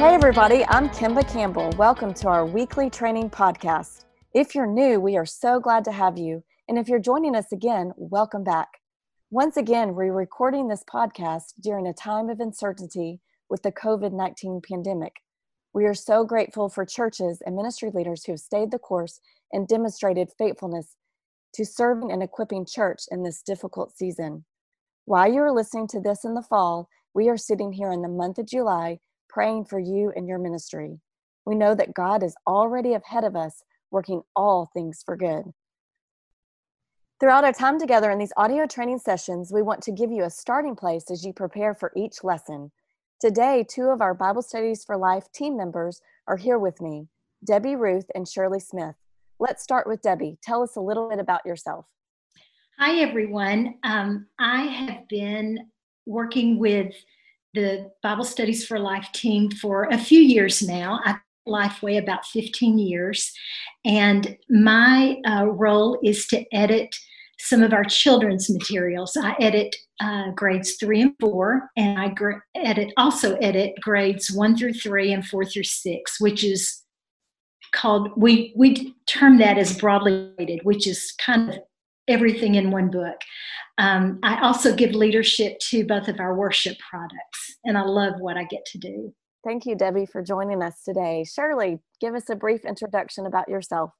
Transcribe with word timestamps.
Hey, 0.00 0.14
everybody, 0.14 0.64
I'm 0.64 0.88
Kimba 0.88 1.30
Campbell. 1.30 1.74
Welcome 1.76 2.14
to 2.14 2.28
our 2.28 2.46
weekly 2.46 2.88
training 2.88 3.28
podcast. 3.28 4.06
If 4.32 4.54
you're 4.54 4.66
new, 4.66 4.98
we 4.98 5.18
are 5.18 5.26
so 5.26 5.60
glad 5.60 5.84
to 5.84 5.92
have 5.92 6.16
you. 6.16 6.42
And 6.68 6.78
if 6.78 6.88
you're 6.88 6.98
joining 6.98 7.36
us 7.36 7.52
again, 7.52 7.92
welcome 7.98 8.42
back. 8.42 8.68
Once 9.30 9.58
again, 9.58 9.94
we're 9.94 10.14
recording 10.14 10.68
this 10.68 10.82
podcast 10.90 11.52
during 11.62 11.86
a 11.86 11.92
time 11.92 12.30
of 12.30 12.40
uncertainty 12.40 13.20
with 13.50 13.62
the 13.62 13.72
COVID 13.72 14.14
19 14.14 14.62
pandemic. 14.66 15.16
We 15.74 15.84
are 15.84 15.92
so 15.92 16.24
grateful 16.24 16.70
for 16.70 16.86
churches 16.86 17.42
and 17.44 17.54
ministry 17.54 17.90
leaders 17.92 18.24
who 18.24 18.32
have 18.32 18.40
stayed 18.40 18.70
the 18.70 18.78
course 18.78 19.20
and 19.52 19.68
demonstrated 19.68 20.30
faithfulness 20.38 20.96
to 21.52 21.66
serving 21.66 22.10
and 22.10 22.22
equipping 22.22 22.64
church 22.64 23.02
in 23.10 23.22
this 23.22 23.42
difficult 23.42 23.94
season. 23.94 24.46
While 25.04 25.30
you 25.30 25.42
are 25.42 25.52
listening 25.52 25.88
to 25.88 26.00
this 26.00 26.24
in 26.24 26.32
the 26.32 26.40
fall, 26.40 26.88
we 27.12 27.28
are 27.28 27.36
sitting 27.36 27.72
here 27.72 27.92
in 27.92 28.00
the 28.00 28.08
month 28.08 28.38
of 28.38 28.46
July 28.46 29.00
praying 29.32 29.64
for 29.64 29.78
you 29.78 30.12
and 30.14 30.26
your 30.26 30.38
ministry. 30.38 30.98
We 31.46 31.54
know 31.54 31.74
that 31.74 31.94
God 31.94 32.22
is 32.22 32.34
already 32.46 32.94
ahead 32.94 33.24
of 33.24 33.36
us, 33.36 33.62
working 33.90 34.22
all 34.34 34.70
things 34.72 35.02
for 35.04 35.16
good. 35.16 35.52
Throughout 37.18 37.44
our 37.44 37.52
time 37.52 37.78
together 37.78 38.10
in 38.10 38.18
these 38.18 38.32
audio 38.36 38.66
training 38.66 38.98
sessions, 38.98 39.52
we 39.52 39.62
want 39.62 39.82
to 39.82 39.92
give 39.92 40.10
you 40.10 40.24
a 40.24 40.30
starting 40.30 40.74
place 40.74 41.10
as 41.10 41.24
you 41.24 41.32
prepare 41.32 41.74
for 41.74 41.92
each 41.94 42.24
lesson. 42.24 42.72
Today, 43.20 43.64
two 43.68 43.88
of 43.88 44.00
our 44.00 44.14
Bible 44.14 44.42
Studies 44.42 44.84
for 44.84 44.96
Life 44.96 45.30
team 45.32 45.56
members 45.56 46.00
are 46.26 46.38
here 46.38 46.58
with 46.58 46.80
me 46.80 47.08
Debbie 47.44 47.76
Ruth 47.76 48.06
and 48.14 48.26
Shirley 48.26 48.60
Smith. 48.60 48.94
Let's 49.38 49.62
start 49.62 49.86
with 49.86 50.02
Debbie. 50.02 50.38
Tell 50.42 50.62
us 50.62 50.76
a 50.76 50.80
little 50.80 51.08
bit 51.08 51.18
about 51.18 51.44
yourself. 51.44 51.86
Hi, 52.78 53.00
everyone. 53.00 53.74
Um, 53.82 54.26
I 54.38 54.62
have 54.62 55.06
been 55.08 55.68
working 56.06 56.58
with 56.58 56.94
the 57.54 57.90
Bible 58.02 58.24
Studies 58.24 58.66
for 58.66 58.78
Life 58.78 59.08
team 59.12 59.50
for 59.50 59.84
a 59.90 59.98
few 59.98 60.20
years 60.20 60.62
now. 60.62 61.00
I've 61.04 61.16
Lifeway 61.48 61.98
about 61.98 62.26
15 62.26 62.78
years, 62.78 63.32
and 63.84 64.36
my 64.48 65.16
uh, 65.26 65.46
role 65.46 65.98
is 66.04 66.26
to 66.28 66.44
edit 66.54 66.94
some 67.38 67.62
of 67.62 67.72
our 67.72 67.84
children's 67.84 68.50
materials. 68.50 69.16
I 69.16 69.34
edit 69.40 69.74
uh, 70.00 70.30
grades 70.32 70.76
three 70.76 71.00
and 71.00 71.14
four, 71.18 71.70
and 71.76 71.98
I 71.98 72.08
gr- 72.08 72.42
edit 72.54 72.92
also 72.96 73.36
edit 73.36 73.72
grades 73.80 74.30
one 74.30 74.56
through 74.56 74.74
three 74.74 75.12
and 75.12 75.26
four 75.26 75.44
through 75.44 75.64
six, 75.64 76.20
which 76.20 76.44
is 76.44 76.82
called 77.72 78.10
we 78.16 78.52
we 78.56 78.94
term 79.06 79.38
that 79.38 79.58
as 79.58 79.76
broadly 79.76 80.32
graded, 80.36 80.60
which 80.64 80.86
is 80.86 81.14
kind 81.18 81.50
of 81.50 81.58
everything 82.08 82.56
in 82.56 82.70
one 82.70 82.90
book. 82.90 83.16
Um, 83.80 84.18
I 84.22 84.38
also 84.42 84.74
give 84.74 84.94
leadership 84.94 85.58
to 85.70 85.86
both 85.86 86.08
of 86.08 86.20
our 86.20 86.34
worship 86.34 86.76
products, 86.78 87.56
and 87.64 87.78
I 87.78 87.82
love 87.82 88.20
what 88.20 88.36
I 88.36 88.44
get 88.44 88.66
to 88.66 88.78
do. 88.78 89.14
Thank 89.42 89.64
you, 89.64 89.74
Debbie, 89.74 90.04
for 90.04 90.22
joining 90.22 90.62
us 90.62 90.82
today. 90.84 91.24
Shirley, 91.24 91.78
give 91.98 92.14
us 92.14 92.28
a 92.28 92.36
brief 92.36 92.66
introduction 92.66 93.24
about 93.24 93.48
yourself. 93.48 93.92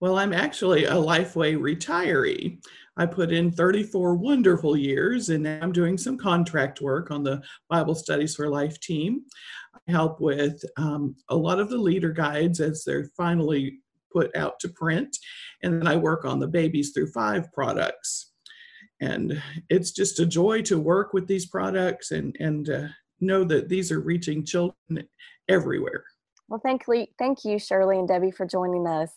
Well, 0.00 0.18
I'm 0.18 0.32
actually 0.32 0.86
a 0.86 0.94
Lifeway 0.94 1.56
retiree. 1.56 2.58
I 2.96 3.06
put 3.06 3.30
in 3.30 3.52
34 3.52 4.16
wonderful 4.16 4.76
years 4.76 5.28
and 5.28 5.44
now 5.44 5.60
I'm 5.62 5.70
doing 5.70 5.96
some 5.96 6.18
contract 6.18 6.80
work 6.80 7.12
on 7.12 7.22
the 7.22 7.40
Bible 7.70 7.94
Studies 7.94 8.34
for 8.34 8.48
Life 8.48 8.80
team. 8.80 9.22
I 9.76 9.92
help 9.92 10.20
with 10.20 10.60
um, 10.76 11.14
a 11.28 11.36
lot 11.36 11.60
of 11.60 11.70
the 11.70 11.78
leader 11.78 12.10
guides 12.10 12.58
as 12.58 12.82
they're 12.82 13.08
finally 13.16 13.78
put 14.12 14.34
out 14.36 14.58
to 14.58 14.68
print. 14.70 15.16
And 15.62 15.72
then 15.72 15.86
I 15.86 15.94
work 15.94 16.24
on 16.24 16.40
the 16.40 16.48
Babies 16.48 16.90
Through 16.92 17.12
Five 17.12 17.52
products 17.52 18.31
and 19.02 19.42
it's 19.68 19.90
just 19.90 20.20
a 20.20 20.26
joy 20.26 20.62
to 20.62 20.78
work 20.78 21.12
with 21.12 21.26
these 21.26 21.44
products 21.44 22.12
and 22.12 22.36
and 22.38 22.70
uh, 22.70 22.86
know 23.20 23.44
that 23.44 23.68
these 23.68 23.90
are 23.90 24.00
reaching 24.00 24.44
children 24.44 25.08
everywhere. 25.48 26.04
Well 26.48 26.60
thank 26.62 26.84
you 26.88 27.06
thank 27.18 27.44
you 27.44 27.58
shirley 27.58 27.98
and 27.98 28.08
debbie 28.08 28.30
for 28.30 28.46
joining 28.46 28.86
us. 28.86 29.10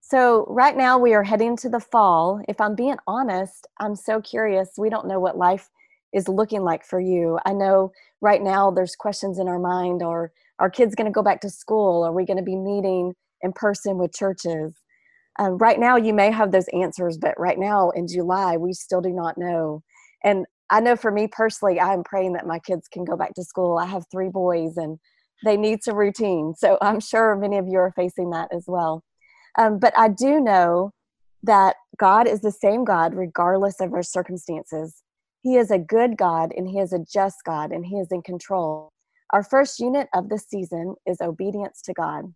So 0.00 0.46
right 0.48 0.76
now 0.76 0.98
we 0.98 1.14
are 1.14 1.22
heading 1.22 1.56
to 1.58 1.68
the 1.68 1.80
fall. 1.80 2.42
If 2.48 2.60
i'm 2.60 2.74
being 2.74 2.96
honest 3.06 3.66
i'm 3.78 3.94
so 3.94 4.20
curious. 4.20 4.70
We 4.78 4.90
don't 4.90 5.06
know 5.06 5.20
what 5.20 5.36
life 5.36 5.68
is 6.12 6.28
looking 6.28 6.62
like 6.62 6.84
for 6.84 7.00
you. 7.00 7.38
I 7.44 7.52
know 7.52 7.92
right 8.22 8.42
now 8.42 8.70
there's 8.70 8.96
questions 8.96 9.38
in 9.38 9.48
our 9.48 9.58
mind 9.58 10.02
are 10.02 10.32
our 10.60 10.70
kids 10.70 10.94
going 10.94 11.06
to 11.06 11.12
go 11.12 11.22
back 11.22 11.40
to 11.42 11.50
school? 11.50 12.04
Are 12.04 12.12
we 12.12 12.24
going 12.24 12.36
to 12.36 12.42
be 12.42 12.56
meeting 12.56 13.14
in 13.42 13.52
person 13.52 13.98
with 13.98 14.14
churches 14.14 14.72
um, 15.38 15.58
right 15.58 15.78
now 15.78 15.96
you 15.96 16.14
may 16.14 16.30
have 16.30 16.52
those 16.52 16.68
answers 16.68 17.18
but 17.18 17.38
right 17.38 17.58
now 17.58 17.90
in 17.90 18.06
july 18.06 18.56
we 18.56 18.72
still 18.72 19.00
do 19.00 19.12
not 19.12 19.36
know. 19.38 19.82
And 20.22 20.46
i 20.70 20.80
know 20.80 20.96
for 20.96 21.10
me 21.10 21.28
personally 21.28 21.80
i'm 21.80 22.04
praying 22.04 22.32
that 22.34 22.46
my 22.46 22.58
kids 22.58 22.88
can 22.88 23.04
go 23.04 23.16
back 23.16 23.34
to 23.34 23.44
school. 23.44 23.78
I 23.78 23.86
have 23.86 24.04
three 24.10 24.28
boys 24.28 24.76
and 24.76 24.98
they 25.44 25.56
need 25.56 25.82
some 25.82 25.96
routine. 25.96 26.54
So 26.56 26.78
i'm 26.82 27.00
sure 27.00 27.36
many 27.36 27.58
of 27.58 27.66
you 27.68 27.78
are 27.78 27.92
facing 27.96 28.30
that 28.30 28.48
as 28.54 28.64
well. 28.66 29.02
Um, 29.58 29.78
but 29.78 29.92
i 29.98 30.08
do 30.08 30.40
know 30.40 30.92
that 31.42 31.76
god 31.98 32.26
is 32.26 32.40
the 32.40 32.52
same 32.52 32.84
god 32.84 33.14
regardless 33.14 33.80
of 33.80 33.92
our 33.92 34.02
circumstances. 34.02 35.02
He 35.42 35.56
is 35.56 35.70
a 35.70 35.78
good 35.78 36.16
god 36.16 36.52
and 36.56 36.68
he 36.68 36.78
is 36.78 36.92
a 36.92 37.04
just 37.12 37.36
god 37.44 37.70
and 37.70 37.84
he 37.84 37.96
is 37.96 38.08
in 38.10 38.22
control. 38.22 38.92
Our 39.32 39.42
first 39.42 39.80
unit 39.80 40.08
of 40.14 40.28
this 40.28 40.46
season 40.48 40.94
is 41.06 41.20
obedience 41.20 41.82
to 41.82 41.92
god 41.92 42.32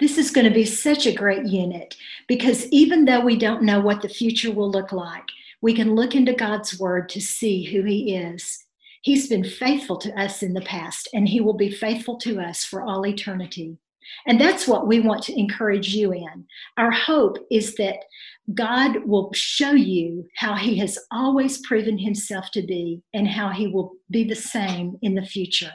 this 0.00 0.18
is 0.18 0.30
going 0.30 0.46
to 0.46 0.54
be 0.54 0.64
such 0.64 1.06
a 1.06 1.14
great 1.14 1.46
unit 1.46 1.96
because 2.26 2.66
even 2.68 3.04
though 3.04 3.20
we 3.20 3.36
don't 3.36 3.62
know 3.62 3.80
what 3.80 4.02
the 4.02 4.08
future 4.08 4.50
will 4.50 4.70
look 4.70 4.92
like, 4.92 5.24
we 5.60 5.74
can 5.74 5.94
look 5.94 6.14
into 6.14 6.32
God's 6.32 6.78
word 6.78 7.08
to 7.10 7.20
see 7.20 7.64
who 7.64 7.82
He 7.84 8.16
is. 8.16 8.64
He's 9.02 9.28
been 9.28 9.44
faithful 9.44 9.96
to 9.98 10.20
us 10.20 10.42
in 10.42 10.54
the 10.54 10.60
past, 10.60 11.08
and 11.12 11.28
He 11.28 11.40
will 11.40 11.54
be 11.54 11.70
faithful 11.70 12.16
to 12.18 12.40
us 12.40 12.64
for 12.64 12.82
all 12.82 13.06
eternity. 13.06 13.78
And 14.26 14.40
that's 14.40 14.66
what 14.66 14.86
we 14.88 15.00
want 15.00 15.22
to 15.24 15.38
encourage 15.38 15.94
you 15.94 16.12
in. 16.12 16.46
Our 16.76 16.90
hope 16.90 17.38
is 17.50 17.74
that 17.76 17.96
God 18.54 19.04
will 19.04 19.30
show 19.34 19.72
you 19.72 20.26
how 20.36 20.56
He 20.56 20.78
has 20.78 20.98
always 21.12 21.64
proven 21.66 21.98
Himself 21.98 22.50
to 22.52 22.62
be 22.62 23.02
and 23.14 23.28
how 23.28 23.50
He 23.50 23.68
will 23.68 23.92
be 24.10 24.24
the 24.24 24.34
same 24.34 24.98
in 25.02 25.14
the 25.14 25.22
future. 25.22 25.72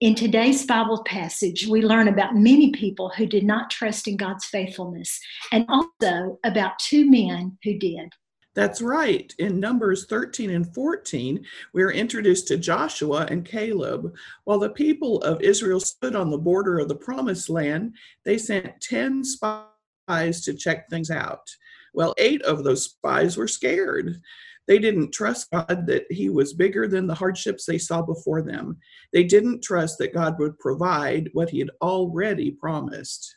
In 0.00 0.14
today's 0.14 0.64
Bible 0.64 1.02
passage, 1.02 1.66
we 1.66 1.82
learn 1.82 2.06
about 2.06 2.36
many 2.36 2.70
people 2.70 3.08
who 3.08 3.26
did 3.26 3.42
not 3.42 3.68
trust 3.68 4.06
in 4.06 4.16
God's 4.16 4.44
faithfulness 4.44 5.18
and 5.50 5.66
also 5.68 6.38
about 6.44 6.78
two 6.78 7.10
men 7.10 7.58
who 7.64 7.76
did. 7.80 8.12
That's 8.54 8.80
right. 8.80 9.34
In 9.40 9.58
Numbers 9.58 10.06
13 10.06 10.50
and 10.50 10.72
14, 10.72 11.44
we 11.74 11.82
are 11.82 11.90
introduced 11.90 12.46
to 12.46 12.56
Joshua 12.56 13.26
and 13.28 13.44
Caleb. 13.44 14.14
While 14.44 14.60
the 14.60 14.70
people 14.70 15.20
of 15.22 15.40
Israel 15.40 15.80
stood 15.80 16.14
on 16.14 16.30
the 16.30 16.38
border 16.38 16.78
of 16.78 16.86
the 16.86 16.94
promised 16.94 17.50
land, 17.50 17.96
they 18.24 18.38
sent 18.38 18.80
10 18.80 19.24
spies 19.24 20.44
to 20.44 20.54
check 20.54 20.88
things 20.88 21.10
out. 21.10 21.50
Well, 21.92 22.14
eight 22.18 22.42
of 22.42 22.62
those 22.62 22.84
spies 22.84 23.36
were 23.36 23.48
scared. 23.48 24.20
They 24.68 24.78
didn't 24.78 25.12
trust 25.12 25.50
God 25.50 25.86
that 25.86 26.04
He 26.10 26.28
was 26.28 26.52
bigger 26.52 26.86
than 26.86 27.06
the 27.06 27.14
hardships 27.14 27.64
they 27.64 27.78
saw 27.78 28.02
before 28.02 28.42
them. 28.42 28.78
They 29.12 29.24
didn't 29.24 29.62
trust 29.62 29.98
that 29.98 30.14
God 30.14 30.38
would 30.38 30.58
provide 30.58 31.30
what 31.32 31.50
He 31.50 31.58
had 31.58 31.70
already 31.82 32.52
promised. 32.52 33.34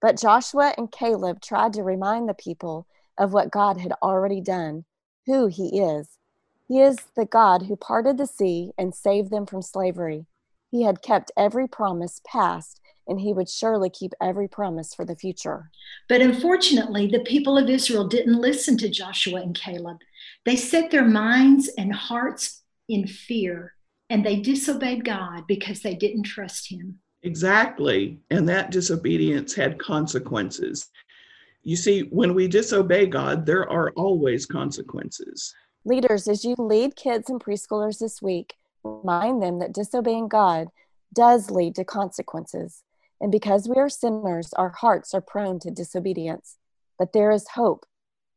But 0.00 0.20
Joshua 0.20 0.74
and 0.78 0.92
Caleb 0.92 1.40
tried 1.40 1.72
to 1.72 1.82
remind 1.82 2.28
the 2.28 2.34
people 2.34 2.86
of 3.18 3.32
what 3.32 3.50
God 3.50 3.78
had 3.78 3.92
already 4.02 4.40
done, 4.40 4.84
who 5.26 5.48
He 5.48 5.80
is. 5.80 6.18
He 6.68 6.82
is 6.82 6.98
the 7.16 7.24
God 7.24 7.62
who 7.62 7.76
parted 7.76 8.18
the 8.18 8.26
sea 8.26 8.72
and 8.76 8.94
saved 8.94 9.30
them 9.30 9.46
from 9.46 9.62
slavery. 9.62 10.26
He 10.70 10.82
had 10.82 11.00
kept 11.00 11.32
every 11.34 11.66
promise 11.66 12.20
past, 12.26 12.80
and 13.06 13.20
he 13.20 13.32
would 13.32 13.48
surely 13.48 13.88
keep 13.88 14.12
every 14.20 14.48
promise 14.48 14.94
for 14.94 15.06
the 15.06 15.16
future. 15.16 15.70
But 16.10 16.20
unfortunately, 16.20 17.06
the 17.06 17.20
people 17.20 17.56
of 17.56 17.70
Israel 17.70 18.06
didn't 18.06 18.38
listen 18.38 18.76
to 18.78 18.90
Joshua 18.90 19.40
and 19.40 19.58
Caleb. 19.58 19.98
They 20.48 20.56
set 20.56 20.90
their 20.90 21.04
minds 21.04 21.68
and 21.76 21.92
hearts 21.92 22.62
in 22.88 23.06
fear 23.06 23.74
and 24.08 24.24
they 24.24 24.36
disobeyed 24.36 25.04
God 25.04 25.46
because 25.46 25.82
they 25.82 25.94
didn't 25.94 26.22
trust 26.22 26.70
Him. 26.70 27.00
Exactly. 27.22 28.18
And 28.30 28.48
that 28.48 28.70
disobedience 28.70 29.54
had 29.54 29.78
consequences. 29.78 30.88
You 31.64 31.76
see, 31.76 32.04
when 32.04 32.32
we 32.32 32.48
disobey 32.48 33.04
God, 33.04 33.44
there 33.44 33.70
are 33.70 33.90
always 33.90 34.46
consequences. 34.46 35.54
Leaders, 35.84 36.26
as 36.26 36.46
you 36.46 36.54
lead 36.58 36.96
kids 36.96 37.28
and 37.28 37.44
preschoolers 37.44 37.98
this 37.98 38.22
week, 38.22 38.54
remind 38.82 39.42
them 39.42 39.58
that 39.58 39.74
disobeying 39.74 40.28
God 40.28 40.68
does 41.12 41.50
lead 41.50 41.74
to 41.74 41.84
consequences. 41.84 42.84
And 43.20 43.30
because 43.30 43.68
we 43.68 43.76
are 43.76 43.90
sinners, 43.90 44.54
our 44.54 44.70
hearts 44.70 45.12
are 45.12 45.20
prone 45.20 45.58
to 45.58 45.70
disobedience. 45.70 46.56
But 46.98 47.12
there 47.12 47.32
is 47.32 47.48
hope 47.48 47.84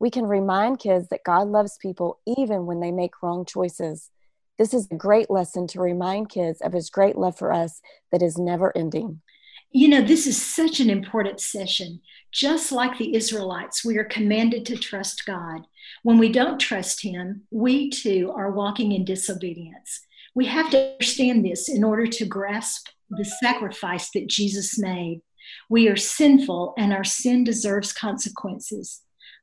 we 0.01 0.09
can 0.09 0.25
remind 0.25 0.79
kids 0.79 1.09
that 1.09 1.23
God 1.23 1.47
loves 1.47 1.77
people 1.79 2.19
even 2.25 2.65
when 2.65 2.79
they 2.79 2.91
make 2.91 3.21
wrong 3.21 3.45
choices. 3.45 4.09
This 4.57 4.73
is 4.73 4.87
a 4.89 4.95
great 4.95 5.29
lesson 5.29 5.67
to 5.67 5.79
remind 5.79 6.29
kids 6.29 6.59
of 6.59 6.73
his 6.73 6.89
great 6.89 7.15
love 7.15 7.37
for 7.37 7.53
us 7.53 7.81
that 8.11 8.23
is 8.23 8.35
never 8.35 8.75
ending. 8.75 9.21
You 9.69 9.89
know, 9.89 10.01
this 10.01 10.25
is 10.25 10.43
such 10.43 10.79
an 10.79 10.89
important 10.89 11.39
session. 11.39 12.01
Just 12.31 12.71
like 12.71 12.97
the 12.97 13.15
Israelites, 13.15 13.85
we 13.85 13.99
are 13.99 14.03
commanded 14.03 14.65
to 14.65 14.75
trust 14.75 15.23
God. 15.27 15.67
When 16.01 16.17
we 16.17 16.31
don't 16.31 16.59
trust 16.59 17.03
Him, 17.03 17.43
we 17.51 17.89
too 17.89 18.33
are 18.35 18.51
walking 18.51 18.91
in 18.91 19.05
disobedience. 19.05 20.01
We 20.33 20.45
have 20.47 20.71
to 20.71 20.93
understand 20.93 21.45
this 21.45 21.69
in 21.69 21.83
order 21.83 22.07
to 22.07 22.25
grasp 22.25 22.87
the 23.11 23.23
sacrifice 23.23 24.09
that 24.11 24.27
Jesus 24.27 24.79
made. 24.79 25.21
We 25.69 25.87
are 25.89 25.95
sinful 25.95 26.73
and 26.77 26.91
our 26.91 27.03
sin 27.03 27.43
deserves 27.43 27.93
consequences. 27.93 29.01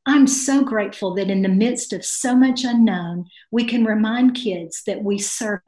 I'm 0.09 0.27
so 0.27 0.65
grateful 0.65 1.13
that 1.17 1.29
in 1.29 1.43
the 1.43 1.51
midst 1.51 1.93
of 1.93 2.03
so 2.03 2.35
much 2.35 2.65
unknown, 2.65 3.27
we 3.51 3.67
can 3.67 3.85
remind 3.85 4.35
kids 4.35 4.83
that 4.87 5.05
we 5.05 5.19
serve 5.19 5.61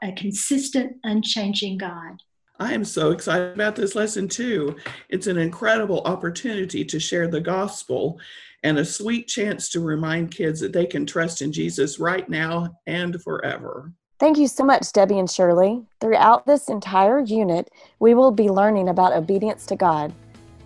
a 0.00 0.12
consistent, 0.12 0.92
unchanging 1.02 1.78
God. 1.78 2.22
I 2.60 2.74
am 2.74 2.84
so 2.84 3.10
excited 3.10 3.54
about 3.54 3.74
this 3.74 3.96
lesson 3.96 4.28
too. 4.28 4.76
It's 5.08 5.26
an 5.26 5.36
incredible 5.36 6.02
opportunity 6.02 6.84
to 6.84 7.00
share 7.00 7.26
the 7.26 7.40
gospel 7.40 8.20
and 8.62 8.78
a 8.78 8.84
sweet 8.84 9.26
chance 9.26 9.68
to 9.70 9.80
remind 9.80 10.30
kids 10.30 10.60
that 10.60 10.72
they 10.72 10.86
can 10.86 11.04
trust 11.04 11.42
in 11.42 11.50
Jesus 11.50 11.98
right 11.98 12.28
now 12.28 12.78
and 12.86 13.20
forever. 13.20 13.92
Thank 14.20 14.38
you 14.38 14.46
so 14.46 14.62
much, 14.62 14.92
Debbie 14.92 15.18
and 15.18 15.28
Shirley. 15.28 15.82
Throughout 16.00 16.46
this 16.46 16.68
entire 16.68 17.18
unit, 17.18 17.68
we 17.98 18.14
will 18.14 18.30
be 18.30 18.48
learning 18.48 18.88
about 18.88 19.12
obedience 19.12 19.66
to 19.66 19.74
God. 19.74 20.12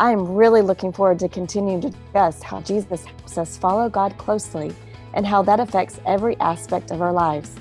I 0.03 0.11
am 0.11 0.35
really 0.35 0.63
looking 0.63 0.93
forward 0.93 1.21
to 1.21 1.29
continuing 1.29 1.81
to 1.83 1.91
discuss 1.91 2.43
how 2.43 2.61
Jesus 2.61 3.05
helps 3.05 3.39
us 3.39 3.57
follow 3.57 3.89
God 3.89 4.19
closely 4.19 4.75
and 5.15 5.25
how 5.25 5.45
that 5.45 5.61
affects 5.61 6.01
every 6.05 6.37
aspect 6.41 6.91
of 6.91 7.01
our 7.01 7.13
lives. 7.13 7.55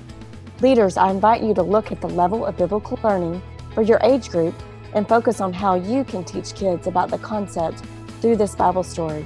Leaders, 0.60 0.96
I 0.96 1.12
invite 1.12 1.44
you 1.44 1.54
to 1.54 1.62
look 1.62 1.92
at 1.92 2.00
the 2.00 2.08
level 2.08 2.44
of 2.44 2.56
biblical 2.56 2.98
learning 3.04 3.40
for 3.76 3.82
your 3.82 4.00
age 4.02 4.28
group 4.28 4.56
and 4.92 5.08
focus 5.08 5.40
on 5.40 5.52
how 5.52 5.76
you 5.76 6.02
can 6.02 6.24
teach 6.24 6.52
kids 6.56 6.88
about 6.88 7.10
the 7.10 7.18
concept 7.18 7.84
through 8.20 8.34
this 8.34 8.56
Bible 8.56 8.82
story. 8.82 9.24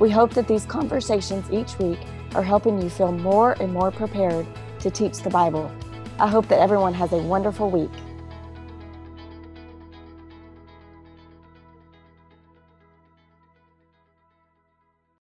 We 0.00 0.08
hope 0.08 0.32
that 0.32 0.48
these 0.48 0.64
conversations 0.64 1.44
each 1.52 1.78
week 1.78 1.98
are 2.34 2.42
helping 2.42 2.80
you 2.80 2.88
feel 2.88 3.12
more 3.12 3.60
and 3.60 3.74
more 3.74 3.90
prepared 3.90 4.46
to 4.78 4.90
teach 4.90 5.18
the 5.18 5.28
Bible. 5.28 5.70
I 6.18 6.28
hope 6.28 6.48
that 6.48 6.60
everyone 6.60 6.94
has 6.94 7.12
a 7.12 7.18
wonderful 7.18 7.68
week. 7.68 7.90